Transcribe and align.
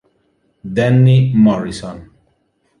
Denny 0.77 1.29
Morrison 1.37 2.09